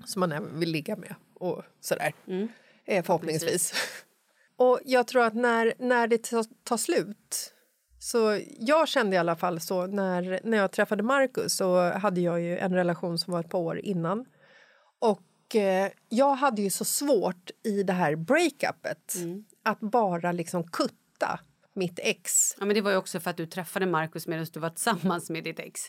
Som 0.04 0.20
man 0.20 0.32
även 0.32 0.60
vill 0.60 0.70
ligga 0.70 0.96
med 0.96 1.14
och 1.34 1.62
sådär. 1.80 2.12
Eh, 2.86 3.04
förhoppningsvis. 3.04 3.74
och 4.56 4.80
jag 4.84 5.06
tror 5.06 5.24
att 5.24 5.34
när, 5.34 5.74
när 5.78 6.06
det 6.06 6.22
tar, 6.64 6.76
slut 6.76 7.54
så 7.98 8.40
jag 8.58 8.88
kände 8.88 9.16
i 9.16 9.18
alla 9.18 9.36
fall 9.36 9.60
så 9.60 9.86
när, 9.86 10.40
när 10.44 10.58
jag 10.58 10.72
träffade 10.72 11.02
Marcus 11.02 11.56
så 11.56 11.90
hade 11.90 12.20
jag 12.20 12.40
ju 12.40 12.58
en 12.58 12.74
relation 12.74 13.18
som 13.18 13.32
var 13.32 13.40
ett 13.40 13.50
par 13.50 13.58
år 13.58 13.78
innan. 13.78 14.26
Och 14.98 15.56
eh, 15.56 15.90
jag 16.08 16.34
hade 16.34 16.62
ju 16.62 16.70
så 16.70 16.84
svårt 16.84 17.50
i 17.64 17.82
det 17.82 17.92
här 17.92 18.16
breakupet 18.16 19.14
att 19.62 19.80
bara 19.80 20.32
liksom 20.32 20.70
kutta 20.70 21.40
mitt 21.74 21.98
ex. 22.02 22.54
Ja, 22.58 22.64
men 22.66 22.74
det 22.74 22.80
var 22.80 22.90
ju 22.90 22.96
också 22.96 23.20
för 23.20 23.30
att 23.30 23.36
du 23.36 23.46
träffade 23.46 23.86
Markus 23.86 24.26
medan 24.26 24.46
du 24.52 24.60
var 24.60 24.70
tillsammans 24.70 25.30
med 25.30 25.44
ditt 25.44 25.58
ex. 25.60 25.80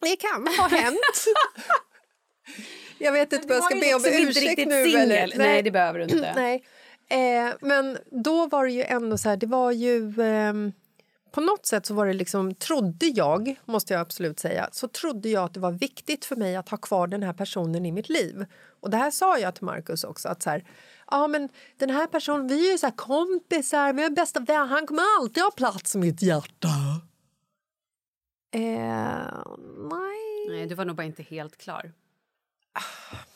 Det 0.00 0.16
kan 0.16 0.46
ha 0.58 0.68
hänt. 0.68 0.98
jag 2.98 3.12
vet 3.12 3.32
inte 3.32 3.48
vad 3.48 3.56
jag 3.56 3.64
ska 3.64 3.74
be 3.74 3.94
om 3.94 4.04
inte 4.06 4.22
ursäkt 4.40 4.68
nu. 4.68 4.74
eller- 4.96 5.38
Nej, 5.38 5.62
det 5.62 5.70
behöver 5.70 5.98
du 5.98 6.04
inte. 6.04 6.32
Nej. 6.36 6.64
Eh, 7.08 7.52
men 7.60 7.98
då 8.10 8.46
var 8.46 8.64
det 8.66 8.72
ju 8.72 8.82
ändå 8.82 9.18
så 9.18 9.28
här, 9.28 9.36
det 9.36 9.46
var 9.46 9.72
ju... 9.72 10.22
ehm, 10.22 10.72
på 11.32 11.40
något 11.40 11.66
sätt 11.66 11.86
så 11.86 11.94
var 11.94 12.06
det 12.06 12.12
liksom, 12.12 12.54
trodde 12.54 13.06
jag, 13.06 13.60
måste 13.64 13.92
jag 13.92 14.00
absolut 14.00 14.40
säga, 14.40 14.68
så 14.72 14.88
trodde 14.88 15.28
jag 15.28 15.44
att 15.44 15.54
det 15.54 15.60
var 15.60 15.72
viktigt 15.72 16.24
för 16.24 16.36
mig 16.36 16.56
att 16.56 16.68
ha 16.68 16.78
kvar 16.78 17.06
den 17.06 17.22
här 17.22 17.32
personen 17.32 17.86
i 17.86 17.92
mitt 17.92 18.08
liv. 18.08 18.46
Och 18.80 18.90
det 18.90 18.96
här 18.96 19.10
sa 19.10 19.38
jag 19.38 19.54
till 19.54 19.64
Markus 19.64 20.04
också, 20.04 20.28
att 20.28 20.42
så 20.42 20.50
här, 20.50 20.64
ja 21.10 21.28
men 21.28 21.48
den 21.76 21.90
här 21.90 22.06
personen, 22.06 22.48
vi 22.48 22.68
är 22.68 22.72
ju 22.72 22.78
så 22.78 22.90
kompisar, 22.90 23.92
vi 23.92 24.04
är 24.04 24.10
bästa 24.10 24.40
vänner, 24.40 24.66
han 24.66 24.86
kommer 24.86 25.02
alltid 25.20 25.42
ha 25.42 25.50
plats 25.50 25.94
i 25.94 25.98
mitt 25.98 26.22
hjärta. 26.22 26.68
Eh, 28.52 28.60
nej. 29.90 30.48
Nej, 30.48 30.66
du 30.66 30.74
var 30.74 30.84
nog 30.84 30.96
bara 30.96 31.06
inte 31.06 31.22
helt 31.22 31.56
klar. 31.56 31.92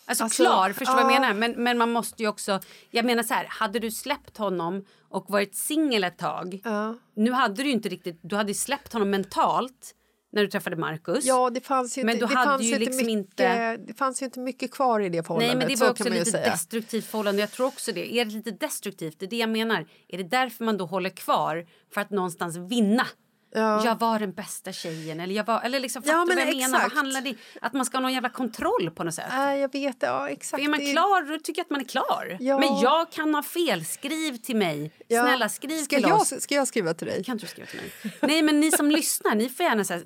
Alltså, 0.06 0.25
Alltså, 0.25 0.42
klar, 0.42 0.73
förstår 0.73 0.94
vad 0.94 1.04
jag 1.04 1.12
ja. 1.12 1.20
menar? 1.20 1.34
Men, 1.34 1.52
men 1.62 1.78
man 1.78 1.92
måste 1.92 2.23
ju 2.23 2.28
också... 2.28 2.61
Jag 2.90 3.04
menar 3.04 3.23
så 3.23 3.34
här, 3.34 3.46
hade 3.50 3.78
du 3.78 3.90
släppt 3.90 4.37
honom 4.37 4.84
och 5.08 5.25
varit 5.30 5.54
singel 5.54 6.04
ett 6.04 6.18
tag... 6.18 6.61
Ja. 6.64 6.94
Nu 7.16 7.32
hade 7.32 7.62
du 7.62 7.70
inte 7.70 7.88
riktigt... 7.88 8.18
Du 8.23 8.37
hade 8.37 8.54
släppt 8.54 8.92
honom 8.92 9.11
mentalt 9.11 9.94
när 10.32 10.42
du 10.42 10.49
träffade 10.49 10.76
Markus. 10.76 11.25
Ja, 11.25 11.50
det 11.50 11.61
fanns 11.61 11.99
ju 11.99 12.04
Men 12.04 12.14
inte, 12.14 12.26
du 12.26 12.34
det 12.34 12.38
hade 12.40 12.64
ju 12.64 12.78
liksom 12.78 12.96
mycket, 12.96 13.08
inte- 13.08 13.76
Det 13.76 13.94
fanns 13.94 14.23
ju 14.23 14.26
inte 14.26 14.40
mycket 14.40 14.70
kvar 14.70 15.00
i 15.00 15.08
det 15.08 15.23
förhållandet. 15.23 15.56
Nej, 15.58 15.66
men 15.66 15.76
det 15.76 15.84
var 15.84 15.90
också 15.90 16.08
lite 16.08 16.30
säga. 16.30 16.50
destruktivt 16.50 17.04
förhållande. 17.06 17.40
Jag 17.40 17.50
tror 17.52 17.66
också 17.66 17.92
det. 17.92 18.14
Är 18.14 18.25
det 18.25 18.30
lite 18.30 18.50
destruktivt? 18.50 19.18
Det 19.20 19.26
är 19.26 19.30
det 19.30 19.37
jag 19.37 19.50
menar. 19.50 19.87
Är 20.08 20.18
det 20.18 20.25
därför 20.25 20.64
man 20.64 20.76
då 20.76 20.87
håller 20.87 21.11
kvar? 21.11 21.66
För 21.94 22.00
att 22.00 22.11
någonstans 22.11 22.56
vinna? 22.56 23.06
Jag 23.54 23.99
var 24.00 24.18
den 24.18 24.32
bästa 24.32 24.73
tjejen. 24.73 25.20
Eller, 25.20 25.34
jag 25.34 25.44
var, 25.44 25.61
eller 25.61 25.80
liksom, 25.80 26.02
fattar 26.02 26.14
Ja, 26.14 26.25
men 26.25 26.37
vad 26.37 26.46
jag 26.46 26.56
menar? 26.56 26.68
Vad 26.68 26.80
exakt. 26.80 26.96
handlar 26.96 27.20
det 27.20 27.34
Att 27.61 27.73
man 27.73 27.84
ska 27.84 27.96
ha 27.96 28.02
någon 28.02 28.12
jävla 28.12 28.28
kontroll 28.28 28.90
på 28.90 29.04
något 29.04 29.14
sätt? 29.14 29.26
Nej, 29.30 29.61
jag 29.61 29.73
vet. 29.73 29.96
Ja, 30.00 30.28
exakt. 30.28 30.62
Är 30.62 30.68
man 30.68 30.80
klar, 30.80 31.32
då 31.32 31.38
tycker 31.38 31.61
jag 31.61 31.64
att 31.64 31.70
man 31.70 31.80
är 31.80 31.84
klar. 31.84 32.37
Ja. 32.40 32.58
Men 32.58 32.80
jag 32.80 33.12
kan 33.12 33.34
ha 33.34 33.42
fel. 33.42 33.84
Skriv 33.84 34.37
till 34.37 34.56
mig. 34.56 34.92
Ja. 35.08 35.23
Snälla, 35.23 35.49
skriv 35.49 35.82
ska 35.82 35.96
till 35.96 36.08
jag, 36.08 36.20
oss. 36.20 36.42
Ska 36.42 36.54
jag 36.54 36.68
skriva 36.68 36.94
till 36.94 37.06
dig? 37.06 37.25
Kan 37.25 37.32
inte 37.32 37.46
du 37.46 37.50
skriva 37.50 37.66
till 37.66 37.80
mig? 37.80 38.16
Nej, 38.20 38.42
men 38.42 38.61
ni 38.61 38.70
som 38.70 38.90
lyssnar, 38.90 39.34
ni 39.34 39.49
får 39.49 39.66
gärna 39.66 39.84
säga... 39.84 40.02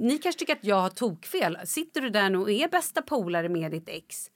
Ni 0.00 0.18
kanske 0.18 0.38
tycker 0.38 0.52
att 0.52 0.64
jag 0.64 0.80
har 0.80 0.90
tokfel. 0.90 1.58
Sitter 1.64 2.00
du 2.00 2.10
där 2.10 2.30
nu 2.30 2.38
och 2.38 2.50
är 2.50 2.68
bästa 2.68 3.02
polare 3.02 3.48
med 3.48 3.70
ditt 3.70 3.88
ex? 3.88 4.28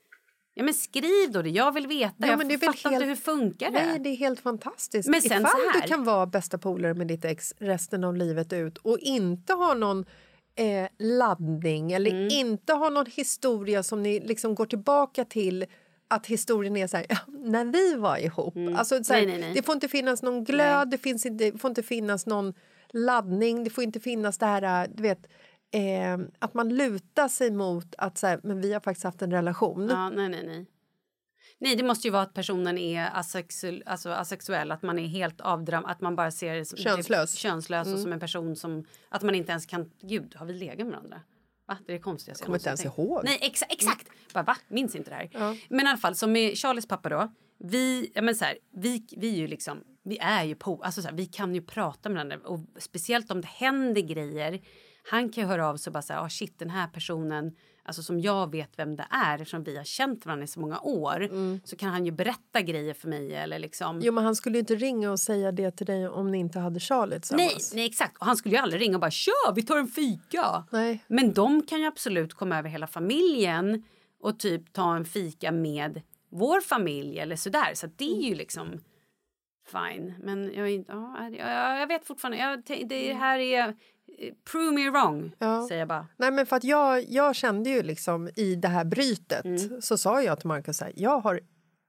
Ja, 0.57 0.63
men 0.63 0.73
skriv 0.73 1.31
då 1.31 1.41
det. 1.41 1.49
Jag 1.49 1.71
vill 1.71 1.87
veta. 1.87 2.13
Ja, 2.17 2.27
jag 2.27 2.37
men 2.37 2.59
fattar 2.59 2.65
helt- 2.89 2.93
inte 2.93 3.05
hur 3.05 3.15
funkar 3.15 3.71
det. 3.71 3.85
Nej, 3.85 3.99
det 3.99 4.09
är 4.09 4.15
helt 4.15 4.39
fantastiskt. 4.39 5.09
Men 5.09 5.21
sen 5.21 5.41
Ifall 5.41 5.51
så 5.51 5.57
här- 5.73 5.81
du 5.81 5.87
kan 5.87 6.03
vara 6.03 6.25
bästa 6.25 6.57
polare 6.57 6.93
med 6.93 7.07
ditt 7.07 7.25
ex 7.25 7.53
resten 7.59 8.03
av 8.03 8.15
livet 8.15 8.53
ut 8.53 8.77
och 8.77 8.99
inte 8.99 9.53
ha 9.53 9.73
någon 9.73 10.05
eh, 10.55 10.87
laddning 10.99 11.91
eller 11.91 12.11
Mm. 12.11 12.27
inte 12.31 12.73
ha 12.73 12.89
någon 12.89 13.05
historia 13.05 13.83
som 13.83 14.03
ni 14.03 14.19
liksom 14.19 14.55
går 14.55 14.65
tillbaka 14.65 15.25
till 15.25 15.65
att 16.07 16.25
historien 16.27 16.77
är 16.77 16.87
så 16.87 16.97
här, 16.97 17.05
när 17.27 17.65
vi 17.65 17.95
var 17.95 18.17
ihop. 18.17 18.53
Alltså, 18.77 19.03
så 19.03 19.13
här, 19.13 19.19
Mm. 19.21 19.29
Nej, 19.31 19.39
nej, 19.39 19.47
nej. 19.49 19.55
Det 19.55 19.65
får 19.65 19.73
inte 19.75 19.87
finnas 19.87 20.21
någon 20.23 20.43
glöd, 20.43 20.89
det, 20.89 20.97
finns 20.97 21.25
inte, 21.25 21.43
det 21.51 21.57
får 21.57 21.69
inte 21.69 21.83
finnas 21.83 22.25
någon 22.25 22.53
laddning, 22.89 23.63
det 23.63 23.69
får 23.69 23.83
inte 23.83 23.99
finnas 23.99 24.37
det 24.37 24.45
här, 24.45 24.83
äh, 24.83 24.89
du 24.95 25.03
vet, 25.03 25.27
eh, 25.71 26.17
att 26.39 26.53
man 26.53 26.69
lutar 26.69 27.27
sig 27.27 27.51
mot 27.51 27.95
att 27.97 28.17
så 28.17 28.27
här, 28.27 28.39
men 28.43 28.61
vi 28.61 28.73
har 28.73 28.79
faktiskt 28.79 29.03
haft 29.03 29.21
en 29.21 29.31
relation. 29.31 29.87
Ja, 29.89 30.09
nej, 30.09 30.29
nej, 30.29 30.43
nej. 30.45 30.65
Nej, 31.59 31.75
det 31.75 31.83
måste 31.83 32.07
ju 32.07 32.11
vara 32.11 32.21
att 32.21 32.33
personen 32.33 32.77
är 32.77 33.09
asexuell, 33.13 33.83
alltså 33.85 34.09
asexuell 34.09 34.71
att 34.71 34.81
man 34.81 34.99
är 34.99 35.07
helt 35.07 35.41
avdram, 35.41 35.85
att 35.85 36.01
man 36.01 36.15
bara 36.15 36.31
ser 36.31 36.63
som 36.63 36.77
Könslös. 36.77 37.31
Typ, 37.31 37.39
könslös 37.39 37.93
och 37.93 37.99
som 37.99 38.13
en 38.13 38.19
person 38.19 38.55
som, 38.55 38.85
att 39.09 39.23
man 39.23 39.35
inte 39.35 39.51
ens 39.51 39.65
kan, 39.65 39.91
gud, 40.01 40.35
har 40.35 40.45
vi 40.45 40.53
legat 40.53 40.77
med 40.77 40.87
varandra? 40.87 41.21
Va? 41.67 41.77
Det 41.85 41.91
är 41.91 41.93
det 41.93 42.01
konstigaste 42.01 42.41
jag 42.41 42.45
Kommer 42.45 42.57
inte 42.57 42.69
ens 42.69 42.81
tänkt. 42.81 42.97
ihåg. 42.97 43.21
Nej, 43.23 43.37
exa, 43.41 43.65
exakt! 43.65 44.07
Bara, 44.33 44.43
va? 44.43 44.57
Minns 44.67 44.95
inte 44.95 45.09
det 45.09 45.15
här. 45.15 45.57
Men 45.69 45.85
i 45.85 45.89
alla 45.89 45.97
fall, 45.97 46.15
som 46.15 46.31
med 46.31 46.57
Charlies 46.57 46.87
pappa 46.87 47.09
då, 47.09 47.31
vi, 47.59 48.11
ja 48.15 48.21
men 48.21 48.35
så 48.35 48.45
här, 48.45 48.57
vi, 48.75 49.05
vi 49.17 49.33
är 49.33 49.37
ju 49.37 49.47
liksom, 49.47 49.83
vi 50.03 50.17
är 50.17 50.43
ju 50.43 50.55
på, 50.55 50.81
alltså 50.83 51.01
så 51.01 51.07
här, 51.07 51.15
vi 51.15 51.25
kan 51.25 51.55
ju 51.55 51.61
prata 51.61 52.09
med 52.09 52.15
varandra 52.15 52.49
och 52.49 52.59
speciellt 52.79 53.31
om 53.31 53.41
det 53.41 53.47
händer 53.47 54.01
grejer. 54.01 54.61
Han 55.09 55.29
kan 55.29 55.43
ju 55.43 55.47
höra 55.47 55.67
av 55.67 55.77
sig 55.77 55.89
och 55.89 55.93
bara 55.93 56.01
säga, 56.01 56.21
ah, 56.21 56.29
shit 56.29 56.59
den 56.59 56.69
här 56.69 56.87
personen, 56.87 57.55
alltså 57.83 58.03
som 58.03 58.19
jag 58.19 58.51
vet 58.51 58.79
vem 58.79 58.95
det 58.95 59.05
är 59.09 59.33
eftersom 59.35 59.63
vi 59.63 59.77
har 59.77 59.83
känt 59.83 60.25
varandra 60.25 60.43
i 60.43 60.47
så 60.47 60.59
många 60.59 60.79
år. 60.79 61.29
Så 61.67 61.75
kan 61.75 61.89
han 61.89 62.05
ju 62.05 62.11
berätta 62.11 62.61
grejer 62.61 62.93
för 62.93 63.07
mig 63.07 63.35
eller 63.35 63.59
liksom. 63.59 63.99
Jo, 64.03 64.13
men 64.13 64.23
han 64.23 64.35
skulle 64.35 64.55
ju 64.55 64.59
inte 64.59 64.75
ringa 64.75 65.11
och 65.11 65.19
säga 65.19 65.51
det 65.51 65.71
till 65.71 65.85
dig 65.85 66.07
om 66.07 66.31
ni 66.31 66.37
inte 66.37 66.59
hade 66.59 66.79
Charlie 66.79 67.19
Nej, 67.31 67.57
nej, 67.73 67.85
exakt. 67.85 68.17
Och 68.17 68.25
han 68.25 68.37
skulle 68.37 68.55
ju 68.55 68.61
aldrig 68.61 68.81
ringa 68.81 68.95
och 68.95 69.01
bara 69.01 69.11
“tja, 69.11 69.31
vi 69.55 69.63
tar 69.63 69.77
en 69.77 69.87
fika”. 69.87 70.63
Nej. 70.71 71.03
Men 71.07 71.33
de 71.33 71.61
kan 71.61 71.79
ju 71.79 71.85
absolut 71.85 72.33
komma 72.33 72.57
över 72.59 72.69
hela 72.69 72.87
familjen 72.87 73.83
och 74.19 74.39
typ 74.39 74.73
ta 74.73 74.95
en 74.95 75.05
fika 75.05 75.51
med 75.51 76.01
vår 76.31 76.61
familj 76.61 77.19
eller 77.19 77.35
sådär. 77.35 77.73
Så 77.73 77.87
det 77.95 78.11
är 78.11 78.29
ju 78.29 78.35
liksom 78.35 78.79
fine. 79.71 80.13
Men 80.23 80.53
jag, 80.53 80.71
ja, 80.87 81.29
jag, 81.29 81.79
jag 81.81 81.87
vet 81.87 82.05
fortfarande. 82.05 82.37
Jag, 82.37 82.87
det 82.89 83.13
här 83.13 83.39
är... 83.39 83.75
Prove 84.51 84.71
me 84.71 84.89
wrong, 84.89 85.31
Ja. 85.39 85.65
säger 85.67 85.79
jag 85.81 85.87
bara. 85.87 86.07
Nej, 86.17 86.31
men 86.31 86.45
för 86.45 86.55
att 86.55 86.63
jag, 86.63 87.03
jag 87.09 87.35
kände 87.35 87.69
ju 87.69 87.83
liksom 87.83 88.29
i 88.35 88.55
det 88.55 88.67
här 88.67 88.85
brytet 88.85 89.45
Mm. 89.45 89.81
så 89.81 89.97
sa 89.97 90.21
jag 90.21 90.39
till 90.39 90.47
så 90.73 90.83
här, 90.85 90.93
jag 90.95 91.19
har 91.19 91.39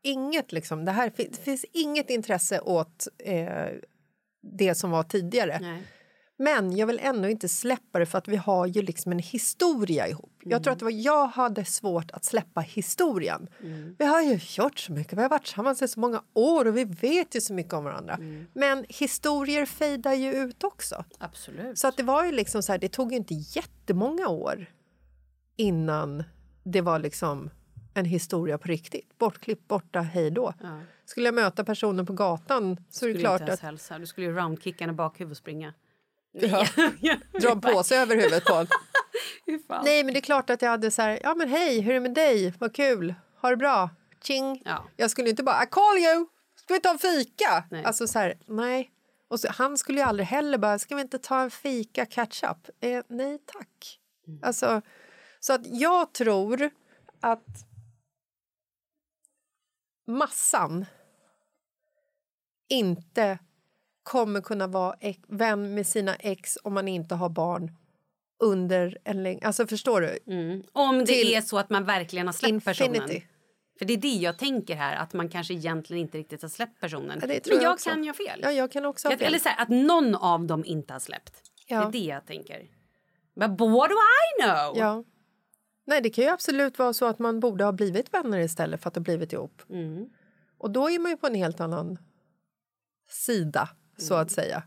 inget 0.03 0.53
liksom, 0.53 0.85
det 0.85 0.93
här 0.93 1.13
det 1.17 1.37
finns 1.45 1.65
inget 1.73 2.11
intresse 2.11 2.61
åt 2.61 3.09
eh, 3.25 3.67
det 4.43 4.75
som 4.75 4.91
var 4.91 5.03
tidigare. 5.03 5.59
Nej. 5.61 5.83
Men 6.41 6.77
jag 6.77 6.87
vill 6.87 6.99
ändå 7.03 7.29
inte 7.29 7.49
släppa 7.49 7.99
det 7.99 8.07
för 8.07 8.19
att 8.19 8.29
vi 8.29 8.37
har 8.37 8.67
ju 8.67 8.83
liksom 8.83 9.13
en 9.13 9.19
historia 9.19 10.09
ihop. 10.09 10.33
Jag 10.43 10.53
Mm. 10.53 10.63
tror 10.63 10.73
att 10.73 10.79
det 10.79 10.85
var 10.85 10.93
jag 11.05 11.27
hade 11.27 11.65
svårt 11.65 12.11
att 12.11 12.25
släppa 12.25 12.61
historien. 12.61 13.49
Mm. 13.63 13.97
Vi 13.99 14.05
har 14.05 14.23
ju 14.23 14.41
gjort 14.57 14.79
så 14.79 14.93
mycket, 14.93 15.19
vi 15.19 15.23
har 15.23 15.29
varit 15.29 15.45
tillsammans 15.45 15.83
i 15.83 15.89
så 15.89 16.01
många 16.01 16.23
år 16.35 16.65
och 16.65 16.77
vi 16.77 16.85
vet 16.85 17.35
ju 17.35 17.41
så 17.41 17.53
mycket 17.55 17.73
om 17.73 17.85
varandra. 17.85 18.15
Mm. 18.15 18.47
Men 18.53 18.85
historier 18.89 19.67
fejdar 19.67 20.13
ju 20.15 20.33
ut 20.33 20.65
också. 20.65 21.05
Absolut. 21.19 21.79
Så 21.79 21.89
att 21.89 21.97
det 21.97 22.03
var 22.03 22.25
ju 22.25 22.33
liksom 22.33 22.63
så 22.63 22.73
här, 22.73 22.79
det 22.79 22.89
tog 22.89 23.13
ju 23.13 23.17
inte 23.19 23.35
jättemånga 23.35 24.29
år 24.29 24.67
innan 25.57 26.25
det 26.65 26.81
var 26.81 26.99
liksom 26.99 27.51
en 27.95 28.05
historia 28.05 28.59
på 28.59 28.69
riktigt. 28.69 29.19
Bortklippt, 29.19 29.69
borta, 29.69 30.01
hej 30.01 30.31
då. 30.31 30.53
Ja. 30.63 30.81
Skulle 31.05 31.27
jag 31.27 31.35
möta 31.35 31.65
personen 31.65 32.07
på 32.07 32.13
gatan 32.13 32.77
så 32.91 33.05
är 33.05 33.09
det 33.09 33.15
skulle 33.15 33.19
klart 33.21 33.49
att 33.49 33.61
hälsa. 33.61 33.99
Du 33.99 34.07
skulle 34.07 34.27
ju 34.27 34.33
roundkicka 34.33 34.85
henne 34.85 34.93
bakhuvud 34.93 35.31
och 35.31 35.37
springa. 35.37 35.75
Ja. 37.01 37.17
dra 37.41 37.53
en 37.53 37.61
påse 37.61 37.97
över 37.97 38.17
huvudet 38.17 38.45
på 38.45 38.53
honom. 38.53 38.67
Nej, 39.85 40.05
men 40.05 40.15
det 40.15 40.19
är 40.19 40.23
klart 40.23 40.51
att 40.51 40.63
jag 40.63 40.71
hade 40.71 40.91
så 40.91 41.03
här, 41.03 41.21
ja 41.23 41.35
men 41.35 41.49
hej, 41.49 41.81
hur 41.81 41.91
är 41.91 41.95
det 41.95 42.01
med 42.01 42.15
dig? 42.15 42.55
Vad 42.59 42.75
kul, 42.75 43.15
ha 43.41 43.51
det 43.51 43.57
bra, 43.57 43.91
ching. 44.23 44.63
Ja. 44.65 44.85
Jag 44.97 45.11
skulle 45.11 45.31
inte 45.31 45.43
bara, 45.43 45.65
I 45.65 45.67
call 45.67 45.99
you, 45.99 46.27
ska 46.57 46.75
vi 46.75 46.81
ta 46.81 46.91
en 46.91 46.99
fika? 46.99 47.65
Nej. 47.71 47.85
Alltså 47.85 48.07
så 48.07 48.19
här, 48.19 48.39
nej. 48.47 48.91
Och 49.29 49.41
så, 49.41 49.49
han 49.51 49.79
skulle 49.79 50.01
ju 50.01 50.05
aldrig 50.07 50.27
heller 50.27 50.59
bara, 50.59 50.79
ska 50.79 50.95
vi 50.95 51.03
inte 51.03 51.19
ta 51.19 51.41
en 51.41 51.51
fika, 51.51 52.07
catch 52.07 52.45
up? 52.45 52.71
Eh, 52.81 53.03
nej 53.09 53.39
tack. 53.47 54.01
Mm. 54.27 54.41
Alltså, 54.43 54.83
så 55.41 55.53
att 55.53 55.67
jag 55.67 56.13
tror 56.13 56.71
att 57.21 57.47
massan 60.07 60.87
inte 62.69 63.39
kommer 64.09 64.41
kunna 64.41 64.67
vara 64.67 64.95
vän 65.29 65.75
med 65.75 65.87
sina 65.87 66.15
ex 66.15 66.59
om 66.63 66.75
man 66.75 66.89
inte 66.89 67.15
har 67.15 67.29
barn 67.29 67.73
under 68.43 68.99
en 69.05 69.23
längre... 69.23 69.47
Alltså 69.47 69.67
förstår 69.67 70.01
du? 70.01 70.19
Mm. 70.35 70.63
Om 70.73 70.99
det 70.99 71.07
Till 71.07 71.35
är 71.35 71.41
så 71.41 71.59
att 71.59 71.71
man 71.71 71.85
verkligen 71.85 72.27
har 72.27 72.33
släppt 72.33 72.65
personen. 72.65 72.95
Infinity. 72.95 73.27
För 73.79 73.85
det 73.85 73.93
är 73.93 73.97
det 73.97 74.09
jag 74.09 74.39
tänker 74.39 74.77
här, 74.77 74.97
att 74.97 75.13
man 75.13 75.29
kanske 75.29 75.55
egentligen 75.55 76.03
inte 76.03 76.19
riktigt 76.19 76.43
har 76.43 76.49
släppt 76.49 76.81
personen. 76.81 77.19
Ja, 77.21 77.27
det 77.27 77.41
tror 77.41 77.55
Men 77.57 77.65
jag 77.65 77.73
jag 77.73 77.81
kan 77.81 78.05
ju 78.05 78.09
ha 78.11 78.15
fel. 78.15 78.41
Ja, 78.43 78.53
jag 78.53 78.73
kan 78.73 78.85
också 78.85 79.11
Jag- 79.11 79.19
fel. 79.19 79.29
Eller 79.29 79.39
så 79.39 79.49
här, 79.49 79.63
att 79.63 79.69
någon 79.69 80.15
av 80.15 80.47
dem 80.47 80.65
inte 80.65 80.93
har 80.93 81.01
släppt. 81.01 81.43
Ja. 81.67 81.81
Det 81.81 81.87
är 81.87 81.93
det 82.03 82.09
jag 82.09 82.27
tänker. 82.27 82.61
But 83.35 83.49
what 83.51 83.91
do 83.91 83.97
I 83.97 84.43
know? 84.43 84.79
Ja. 84.79 85.05
Nej, 85.87 86.01
det 86.01 86.11
kan 86.11 86.25
ju 86.25 86.31
absolut 86.31 86.79
vara 86.79 86.93
så 86.93 87.07
att 87.07 87.19
man 87.19 87.41
borde 87.41 87.65
ha 87.65 87.73
blivit 87.73 88.15
vänner 88.15 88.39
istället 88.39 88.83
för 88.83 88.89
att 88.89 88.97
ha 88.97 89.03
blivit 89.03 89.33
ihop. 89.33 89.63
Mm. 89.71 90.09
Och 90.59 90.71
då 90.71 90.91
är 90.91 90.99
man 90.99 91.11
ju 91.11 91.17
på 91.17 91.27
en 91.27 91.35
helt 91.35 91.61
annan 91.61 91.99
sida, 93.11 93.69
så 93.99 94.15
Mm. 94.15 94.23
att 94.23 94.31
säga. 94.31 94.63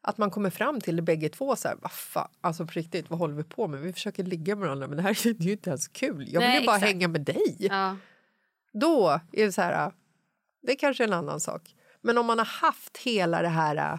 Att 0.00 0.18
man 0.18 0.30
kommer 0.30 0.50
fram 0.50 0.80
till 0.80 0.96
det 0.96 1.02
bägge 1.02 1.28
två 1.28 1.56
så 1.56 1.68
här, 1.68 1.76
vad 1.82 1.92
fan, 1.92 2.28
alltså 2.40 2.66
på 2.66 2.72
riktigt, 2.72 3.10
vad 3.10 3.18
håller 3.18 3.34
vi 3.34 3.44
på 3.44 3.68
med? 3.68 3.80
Vi 3.80 3.92
försöker 3.92 4.24
ligga 4.24 4.56
med 4.56 4.64
varandra 4.64 4.86
men 4.86 4.96
det 4.96 5.02
här 5.02 5.26
är 5.26 5.42
ju 5.42 5.52
inte 5.52 5.70
ens 5.70 5.88
kul. 5.88 6.28
Jag 6.32 6.40
vill 6.40 6.48
Nej, 6.48 6.60
ju 6.60 6.66
bara 6.66 6.76
exakt. 6.76 6.92
hänga 6.92 7.08
med 7.08 7.20
dig. 7.20 7.56
Ja. 7.58 7.96
Då 8.72 9.20
är 9.32 9.46
det 9.46 9.52
så 9.52 9.62
här, 9.62 9.92
det 10.62 10.72
är 10.72 10.76
kanske 10.76 11.04
en 11.04 11.12
annan 11.12 11.40
sak. 11.40 11.74
Men 12.00 12.18
om 12.18 12.26
man 12.26 12.38
har 12.38 12.46
haft 12.46 12.96
hela 12.96 13.42
det 13.42 13.48
här 13.48 13.98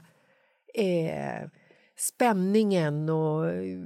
eh, 0.73 1.49
spänningen 1.97 3.09
och 3.09 3.49
eh, 3.49 3.79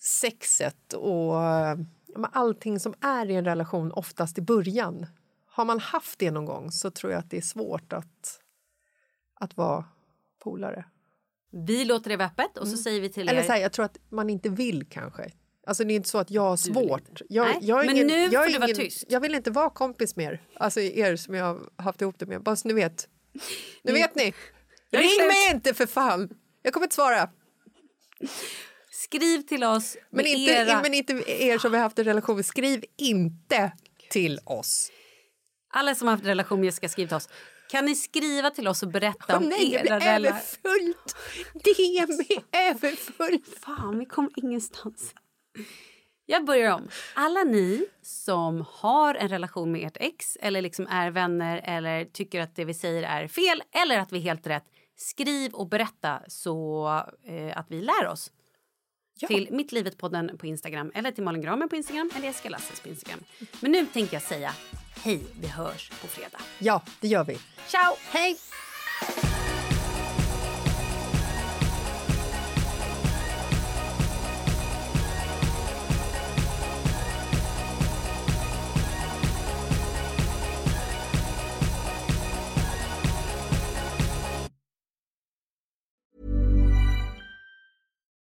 sexet 0.00 0.92
och 0.92 1.34
allting 2.32 2.80
som 2.80 2.94
är 3.00 3.30
i 3.30 3.34
en 3.34 3.44
relation 3.44 3.92
oftast 3.92 4.38
i 4.38 4.42
början. 4.42 5.06
Har 5.46 5.64
man 5.64 5.80
haft 5.80 6.18
det 6.18 6.30
någon 6.30 6.44
gång 6.44 6.70
så 6.72 6.90
tror 6.90 7.12
jag 7.12 7.18
att 7.18 7.30
det 7.30 7.36
är 7.36 7.40
svårt 7.42 7.92
att, 7.92 8.40
att 9.42 9.56
vara 9.56 9.84
polare. 10.44 10.84
Vi 11.66 11.84
låter 11.84 12.10
det 12.10 12.16
vara 12.16 12.28
öppet 12.28 12.58
och 12.58 12.68
så 12.68 12.76
säger 12.76 13.00
vi 13.00 13.08
till 13.08 13.22
Mm. 13.22 13.32
Eller 13.32 13.42
er... 13.42 13.46
så 13.46 13.52
här, 13.52 13.60
jag 13.60 13.72
tror 13.72 13.84
att 13.84 13.98
man 14.08 14.30
inte 14.30 14.48
vill 14.48 14.86
kanske. 14.90 15.30
Alltså 15.66 15.84
det 15.84 15.92
är 15.92 15.96
inte 15.96 16.08
så 16.08 16.18
att 16.18 16.30
jag 16.30 16.42
har 16.42 16.56
Du 16.56 16.62
svårt. 16.62 17.20
Jag, 17.28 17.46
Nej, 17.46 17.58
jag 17.62 17.86
men 17.86 17.96
ingen, 17.96 18.06
nu 18.06 18.14
jag 18.14 18.34
är 18.34 18.46
får 18.46 18.52
du 18.52 18.58
vara 18.58 18.70
ingen, 18.70 18.76
tyst. 18.76 19.04
Jag 19.08 19.20
vill 19.20 19.34
inte 19.34 19.50
vara 19.50 19.70
kompis 19.70 20.16
med 20.16 20.26
er. 20.26 20.40
Alltså 20.56 20.80
er 20.80 21.16
som 21.16 21.34
jag 21.34 21.44
har 21.44 21.82
haft 21.82 22.00
ihop 22.00 22.18
det 22.18 22.26
med. 22.26 22.42
Bara 22.42 22.56
så 22.56 22.68
ni 22.68 22.74
vet. 22.74 23.08
Nu 23.82 23.92
vet 23.92 24.14
ni. 24.14 24.34
Jag 24.90 25.02
Ring 25.02 25.26
mig 25.26 25.50
inte 25.54 25.74
för 25.74 25.86
fan. 25.86 26.28
Jag 26.62 26.72
kommer 26.72 26.86
inte 26.86 26.94
svara. 26.94 27.30
Skriv 28.90 29.42
till 29.42 29.64
oss 29.64 29.96
Men 30.10 30.26
inte, 30.26 30.52
era... 30.52 30.82
men 30.82 30.94
inte 30.94 31.12
er 31.26 31.58
som 31.58 31.70
vi 31.70 31.76
har 31.76 31.84
haft 31.84 31.98
en 31.98 32.04
relation 32.04 32.36
med. 32.36 32.46
Skriv 32.46 32.84
inte 32.96 33.72
till 34.10 34.40
oss. 34.44 34.90
Alla 35.70 35.94
som 35.94 36.08
har 36.08 36.14
haft 36.14 36.26
relation 36.26 36.60
med 36.60 36.66
Jessica, 36.66 36.88
skriv 36.88 37.06
till 37.06 37.16
oss. 37.16 37.28
Kan 37.70 37.84
ni 37.84 37.94
skriva 37.94 38.50
till 38.50 38.68
oss 38.68 38.82
och 38.82 38.88
berätta 38.88 39.24
Åh 39.28 39.36
om 39.36 39.48
nej, 39.48 39.70
det 39.70 39.88
era 39.88 39.96
blir 39.98 40.06
rela- 40.08 40.28
överfullt. 40.28 41.16
DM 41.64 42.42
är 42.52 42.70
överfullt. 42.70 43.58
Fan, 43.64 43.98
vi 43.98 44.04
kom 44.06 44.30
ingenstans. 44.36 45.14
Jag 46.26 46.44
börjar 46.44 46.74
om. 46.74 46.88
Alla 47.14 47.44
ni 47.44 47.86
som 48.02 48.64
har 48.68 49.14
en 49.14 49.28
relation 49.28 49.72
med 49.72 49.86
ert 49.86 49.96
ex 50.00 50.36
eller 50.40 50.62
liksom 50.62 50.86
är 50.86 51.10
vänner 51.10 51.60
eller 51.64 52.04
tycker 52.04 52.40
att 52.40 52.56
det 52.56 52.64
vi 52.64 52.74
säger 52.74 53.02
är 53.02 53.28
fel 53.28 53.62
eller 53.72 53.98
att 53.98 54.12
vi 54.12 54.18
är 54.18 54.22
helt 54.22 54.46
rätt. 54.46 54.64
Skriv 54.96 55.52
och 55.54 55.68
berätta 55.68 56.20
så 56.28 56.86
eh, 57.26 57.58
att 57.58 57.66
vi 57.70 57.80
lär 57.80 58.06
oss. 58.08 58.30
Ja. 59.22 59.28
Till 59.28 59.48
Mitt 59.50 59.72
Livet-podden 59.72 60.36
på 60.38 60.46
Instagram 60.46 60.92
eller 60.94 61.10
till 61.10 61.24
Malin 61.24 61.42
Gramer 61.42 61.66
på 61.66 61.76
Instagram 61.76 62.10
eller 62.16 62.26
Jessica 62.26 62.48
Lasses 62.48 62.80
på 62.80 62.88
Instagram. 62.88 63.20
Men 63.60 63.72
nu 63.72 63.86
tänker 63.86 64.14
jag 64.14 64.22
säga 64.22 64.54
hej, 65.02 65.20
vi 65.40 65.48
hörs 65.48 65.90
på 65.90 66.06
fredag. 66.06 66.40
Ja, 66.58 66.82
det 67.00 67.08
gör 67.08 67.24
vi. 67.24 67.38
Ciao! 67.66 67.96
Hej! 68.10 68.36